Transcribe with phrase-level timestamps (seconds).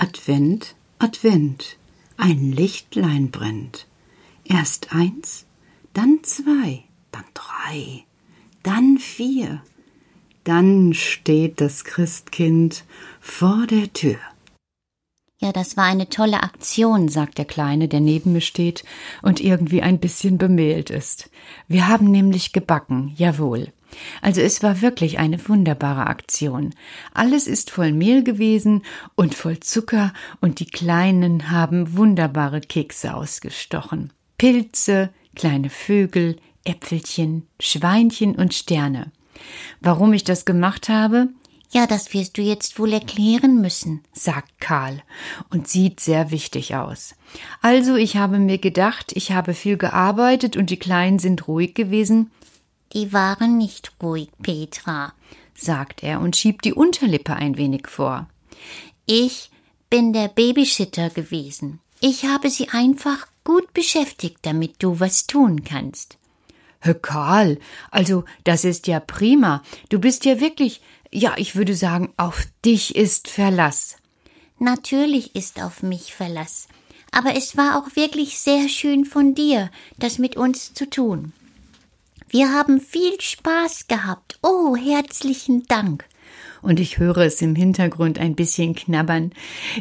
[0.00, 1.76] Advent, Advent,
[2.16, 3.88] ein Lichtlein brennt.
[4.44, 5.44] Erst eins,
[5.92, 8.04] dann zwei, dann drei,
[8.62, 9.60] dann vier,
[10.44, 12.84] dann steht das Christkind
[13.20, 14.18] vor der Tür.
[15.40, 18.84] Ja, das war eine tolle Aktion, sagt der Kleine, der neben mir steht
[19.22, 21.28] und irgendwie ein bisschen bemählt ist.
[21.66, 23.72] Wir haben nämlich gebacken, jawohl.
[24.22, 26.74] Also es war wirklich eine wunderbare Aktion.
[27.14, 28.82] Alles ist voll Mehl gewesen
[29.14, 34.12] und voll Zucker und die Kleinen haben wunderbare Kekse ausgestochen.
[34.36, 39.10] Pilze, kleine Vögel, Äpfelchen, Schweinchen und Sterne.
[39.80, 41.28] Warum ich das gemacht habe?
[41.70, 45.02] Ja, das wirst du jetzt wohl erklären müssen, sagt Karl
[45.50, 47.14] und sieht sehr wichtig aus.
[47.60, 52.30] Also, ich habe mir gedacht, ich habe viel gearbeitet und die Kleinen sind ruhig gewesen.
[52.92, 55.12] Die waren nicht ruhig, Petra,
[55.54, 58.28] sagt er und schiebt die Unterlippe ein wenig vor.
[59.06, 59.50] Ich
[59.90, 61.80] bin der Babysitter gewesen.
[62.00, 66.18] Ich habe sie einfach gut beschäftigt, damit du was tun kannst.
[66.80, 67.58] Herr Karl,
[67.90, 69.62] also das ist ja prima.
[69.88, 70.80] Du bist ja wirklich
[71.10, 73.96] ja, ich würde sagen, auf dich ist Verlass.
[74.58, 76.68] Natürlich ist auf mich Verlass.
[77.10, 81.32] Aber es war auch wirklich sehr schön von dir, das mit uns zu tun.
[82.30, 84.38] Wir haben viel Spaß gehabt.
[84.42, 86.04] Oh, herzlichen Dank.
[86.60, 89.32] Und ich höre es im Hintergrund ein bisschen knabbern,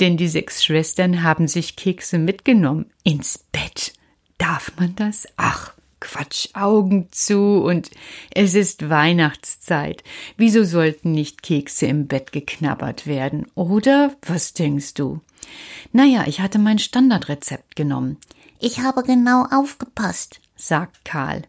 [0.00, 3.92] denn die sechs Schwestern haben sich Kekse mitgenommen ins Bett.
[4.38, 5.28] Darf man das?
[5.36, 7.90] Ach, Quatsch, Augen zu und
[8.30, 10.02] es ist Weihnachtszeit.
[10.38, 13.48] Wieso sollten nicht Kekse im Bett geknabbert werden?
[13.54, 15.20] Oder was denkst du?
[15.92, 18.16] Naja, ich hatte mein Standardrezept genommen.
[18.60, 21.42] Ich habe genau aufgepasst, sagt Karl.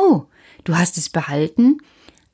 [0.00, 0.26] Oh,
[0.62, 1.78] du hast es behalten?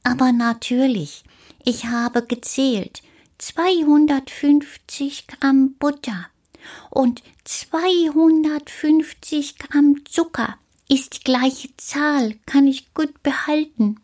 [0.03, 1.25] Aber natürlich.
[1.65, 3.01] Ich habe gezählt.
[3.39, 6.27] 250 Gramm Butter
[6.91, 10.59] und 250 Gramm Zucker
[10.91, 13.99] ist die gleiche Zahl, kann ich gut behalten.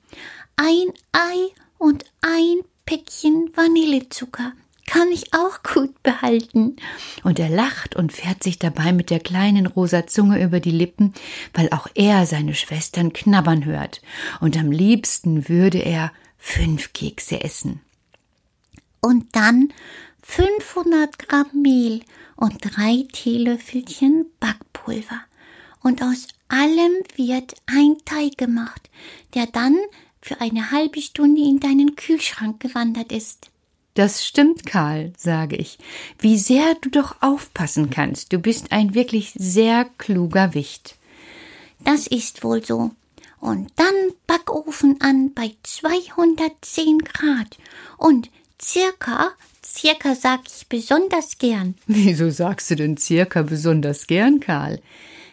[0.56, 4.54] Ein Ei und ein Päckchen Vanillezucker
[4.90, 6.74] kann ich auch gut behalten.
[7.22, 11.14] Und er lacht und fährt sich dabei mit der kleinen rosa Zunge über die Lippen,
[11.54, 14.02] weil auch er seine Schwestern knabbern hört.
[14.40, 17.80] Und am liebsten würde er fünf Kekse essen.
[19.00, 19.72] Und dann
[20.22, 22.00] 500 Gramm Mehl
[22.34, 25.20] und drei Teelöffelchen Backpulver.
[25.82, 28.90] Und aus allem wird ein Teig gemacht,
[29.34, 29.78] der dann
[30.20, 33.49] für eine halbe Stunde in deinen Kühlschrank gewandert ist.
[34.00, 35.78] Das stimmt, Karl, sage ich.
[36.18, 38.32] Wie sehr du doch aufpassen kannst.
[38.32, 40.96] Du bist ein wirklich sehr kluger Wicht.
[41.84, 42.92] Das ist wohl so.
[43.40, 43.94] Und dann
[44.26, 47.58] Backofen an bei 210 Grad
[47.98, 51.74] und circa, circa sag ich besonders gern.
[51.86, 54.80] Wieso sagst du denn circa besonders gern, Karl?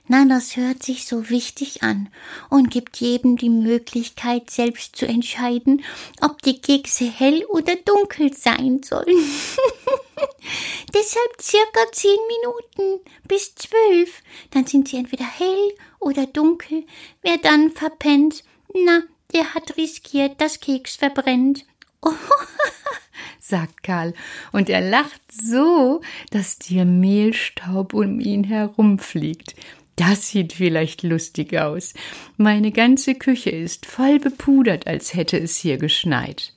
[0.10, 2.10] Na, das hört sich so wichtig an
[2.50, 5.84] und gibt jedem die Möglichkeit, selbst zu entscheiden,
[6.22, 9.06] ob die Kekse hell oder dunkel sein sollen.
[10.94, 14.22] Deshalb circa zehn Minuten bis zwölf.
[14.52, 16.86] Dann sind sie entweder hell oder dunkel.
[17.22, 19.04] Wer dann verpennt, na,
[19.34, 21.66] der hat riskiert, dass Keks verbrennt.
[22.02, 22.12] Oh,
[23.40, 24.14] sagt Karl,
[24.54, 26.02] und er lacht so,
[26.32, 29.56] dass dir Mehlstaub um ihn herumfliegt.
[29.98, 31.94] Das sieht vielleicht lustig aus.
[32.38, 36.54] Meine ganze Küche ist voll bepudert, als hätte es hier geschneit.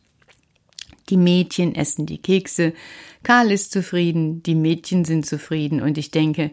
[1.09, 2.75] Die Mädchen essen die Kekse,
[3.23, 6.53] Karl ist zufrieden, die Mädchen sind zufrieden, und ich denke,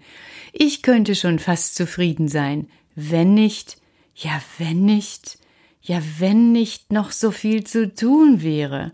[0.54, 3.78] ich könnte schon fast zufrieden sein, wenn nicht,
[4.16, 5.40] ja, wenn nicht,
[5.82, 8.94] ja, wenn nicht noch so viel zu tun wäre.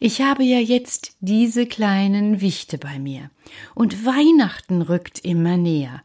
[0.00, 3.30] Ich habe ja jetzt diese kleinen Wichte bei mir,
[3.74, 6.02] und Weihnachten rückt immer näher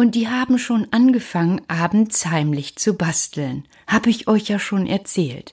[0.00, 3.66] und die haben schon angefangen, abends heimlich zu basteln.
[3.86, 5.52] Hab ich euch ja schon erzählt.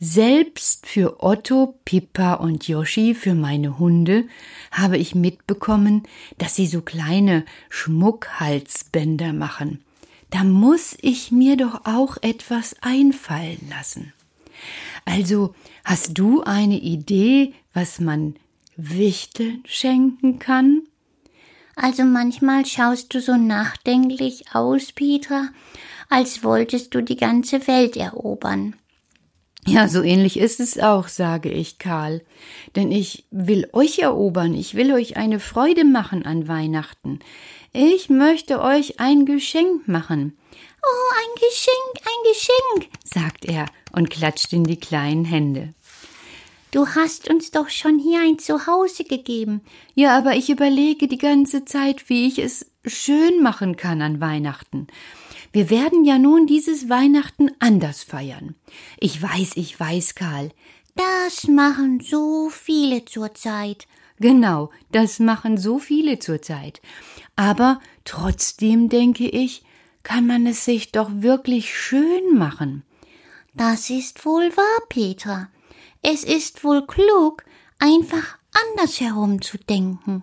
[0.00, 4.24] Selbst für Otto, Pippa und Yoshi, für meine Hunde,
[4.72, 6.02] habe ich mitbekommen,
[6.36, 9.84] dass sie so kleine Schmuckhalsbänder machen.
[10.30, 14.12] Da muss ich mir doch auch etwas einfallen lassen.
[15.04, 15.54] Also,
[15.84, 18.34] hast du eine Idee, was man
[18.76, 20.82] Wichteln schenken kann?
[21.82, 25.48] Also manchmal schaust du so nachdenklich aus, Petra,
[26.10, 28.76] als wolltest du die ganze Welt erobern.
[29.66, 32.22] Ja, so ähnlich ist es auch, sage ich, Karl.
[32.76, 37.20] Denn ich will euch erobern, ich will euch eine Freude machen an Weihnachten.
[37.72, 40.36] Ich möchte euch ein Geschenk machen.
[40.82, 45.72] Oh, ein Geschenk, ein Geschenk, sagt er und klatscht in die kleinen Hände.
[46.70, 49.60] Du hast uns doch schon hier ein Zuhause gegeben.
[49.94, 54.86] Ja, aber ich überlege die ganze Zeit, wie ich es schön machen kann an Weihnachten.
[55.52, 58.54] Wir werden ja nun dieses Weihnachten anders feiern.
[59.00, 60.52] Ich weiß, ich weiß, Karl.
[60.94, 63.88] Das machen so viele zurzeit.
[64.20, 66.80] Genau, das machen so viele zurzeit.
[67.34, 69.64] Aber trotzdem denke ich,
[70.04, 72.84] kann man es sich doch wirklich schön machen.
[73.54, 75.48] Das ist wohl wahr, Petra.
[76.02, 77.44] Es ist wohl klug,
[77.78, 80.22] einfach andersherum zu denken.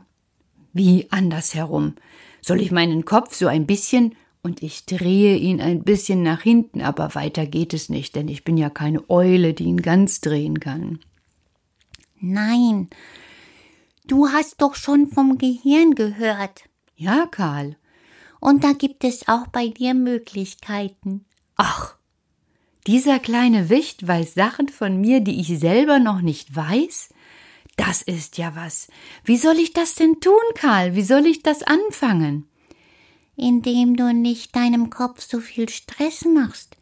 [0.74, 1.96] Wie andersherum?
[2.42, 6.82] Soll ich meinen Kopf so ein bisschen und ich drehe ihn ein bisschen nach hinten,
[6.82, 10.60] aber weiter geht es nicht, denn ich bin ja keine Eule, die ihn ganz drehen
[10.60, 11.00] kann.
[12.20, 12.90] Nein,
[14.06, 16.64] du hast doch schon vom Gehirn gehört.
[16.96, 17.76] Ja, Karl.
[18.40, 21.26] Und da gibt es auch bei dir Möglichkeiten.
[21.56, 21.97] Ach,
[22.88, 27.10] dieser kleine Wicht weiß Sachen von mir, die ich selber noch nicht weiß?
[27.76, 28.88] Das ist ja was.
[29.24, 30.96] Wie soll ich das denn tun, Karl?
[30.96, 32.48] Wie soll ich das anfangen?
[33.36, 36.78] Indem du nicht deinem Kopf so viel Stress machst.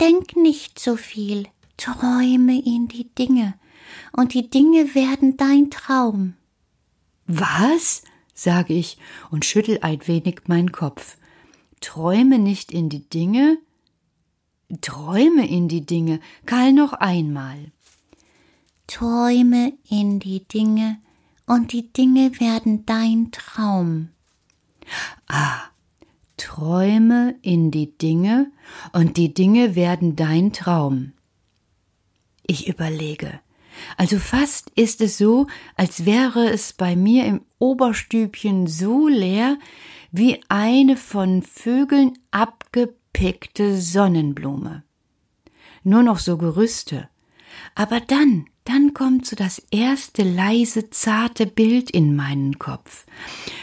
[0.00, 1.48] Denk nicht so viel.
[1.76, 3.54] Träume in die Dinge.
[4.12, 6.34] Und die Dinge werden dein Traum.
[7.26, 8.02] Was?
[8.34, 8.98] sage ich
[9.30, 11.16] und schüttel ein wenig meinen Kopf.
[11.80, 13.58] Träume nicht in die Dinge?
[14.80, 16.20] Träume in die Dinge.
[16.46, 17.72] Karl noch einmal.
[18.86, 20.98] Träume in die Dinge,
[21.46, 24.10] und die Dinge werden dein Traum.
[25.26, 25.62] Ah,
[26.36, 28.50] träume in die Dinge,
[28.92, 31.12] und die Dinge werden dein Traum.
[32.46, 33.40] Ich überlege.
[33.96, 35.46] Also fast ist es so,
[35.76, 39.58] als wäre es bei mir im Oberstübchen so leer
[40.12, 44.82] wie eine von Vögeln abge gepickte Sonnenblume.
[45.82, 47.08] Nur noch so Gerüste.
[47.74, 53.06] Aber dann, dann kommt so das erste leise, zarte Bild in meinen Kopf.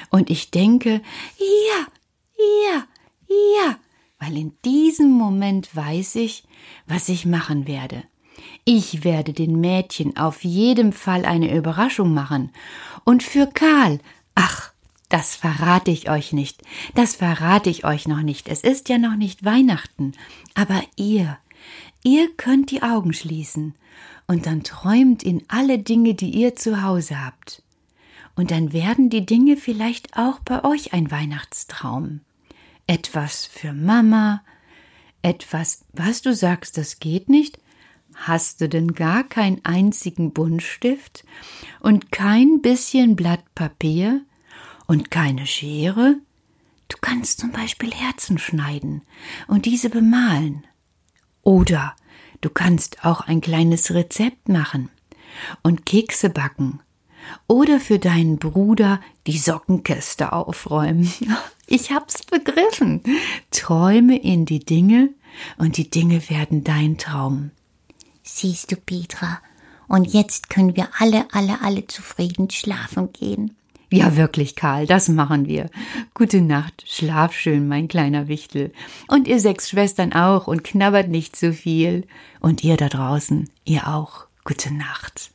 [0.09, 1.01] Und ich denke,
[1.39, 1.87] ja,
[2.37, 2.87] ja,
[3.27, 3.79] ja,
[4.19, 6.43] weil in diesem Moment weiß ich,
[6.85, 8.03] was ich machen werde.
[8.63, 12.51] Ich werde den Mädchen auf jeden Fall eine Überraschung machen.
[13.05, 13.99] Und für Karl,
[14.35, 14.71] ach,
[15.09, 16.61] das verrate ich euch nicht.
[16.95, 18.49] Das verrate ich euch noch nicht.
[18.49, 20.13] Es ist ja noch nicht Weihnachten.
[20.53, 21.37] Aber ihr,
[22.03, 23.75] ihr könnt die Augen schließen
[24.27, 27.63] und dann träumt in alle Dinge, die ihr zu Hause habt.
[28.35, 32.21] Und dann werden die Dinge vielleicht auch bei euch ein Weihnachtstraum.
[32.85, 34.43] Etwas für Mama,
[35.21, 37.59] etwas, was du sagst, das geht nicht?
[38.13, 41.23] Hast du denn gar keinen einzigen Buntstift
[41.79, 44.21] und kein bisschen Blatt Papier?
[44.87, 46.15] Und keine Schere?
[46.87, 49.01] Du kannst zum Beispiel Herzen schneiden
[49.47, 50.65] und diese bemalen.
[51.43, 51.95] Oder
[52.41, 54.89] du kannst auch ein kleines Rezept machen
[55.63, 56.79] und Kekse backen.
[57.47, 61.11] Oder für deinen Bruder die Sockenkäste aufräumen.
[61.69, 63.03] Ich hab's begriffen.
[63.51, 65.09] Träume in die Dinge
[65.57, 67.51] und die Dinge werden dein Traum.
[68.23, 69.41] Siehst du, Petra,
[69.89, 73.57] und jetzt können wir alle, alle, alle zufrieden schlafen gehen.
[73.89, 75.69] Ja, wirklich, Karl, das machen wir.
[76.13, 78.73] Gute Nacht, schlaf schön, mein kleiner Wichtel.
[79.07, 82.05] Und ihr sechs Schwestern auch und knabbert nicht zu viel.
[82.41, 84.27] Und ihr da draußen, ihr auch.
[84.43, 85.31] Gute Nacht.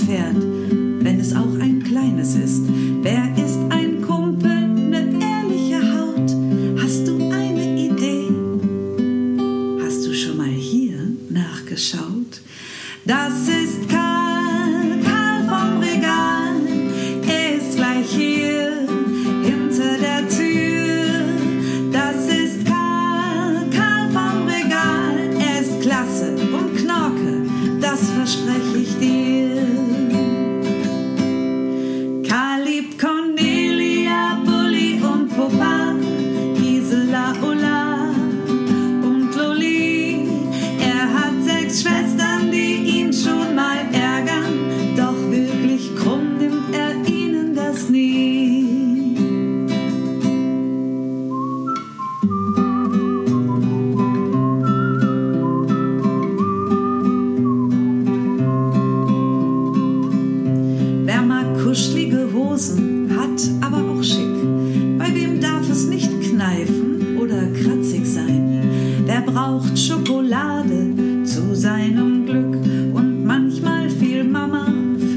[0.00, 0.59] Pferd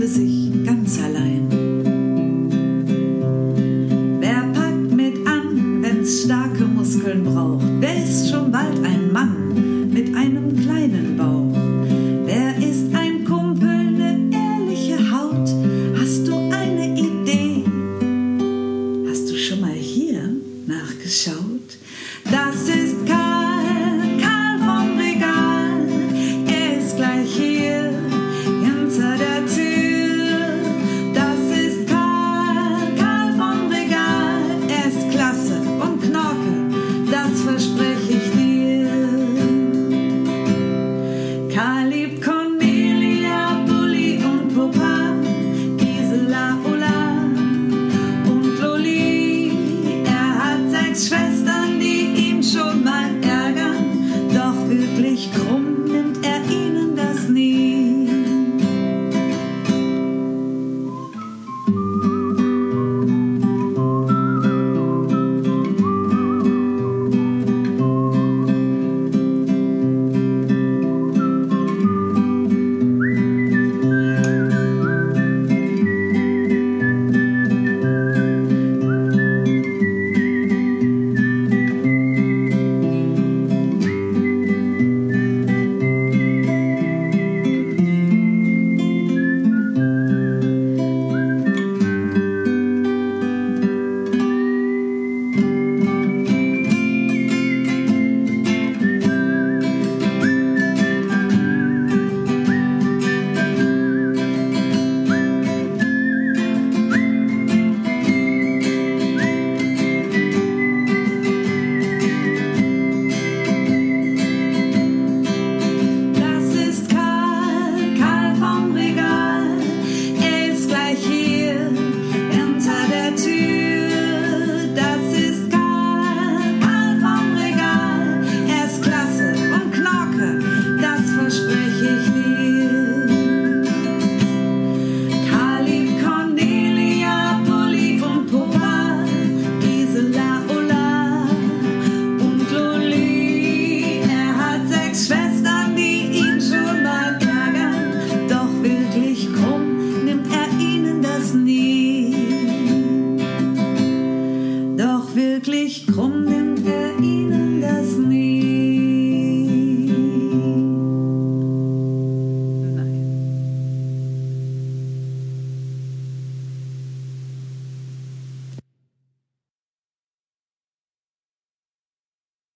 [0.04, 1.33] für sich ganz allein.